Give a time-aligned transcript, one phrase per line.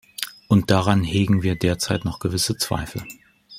[0.47, 3.03] Und daran hegen wir derzeit noch gewisse Zweifel.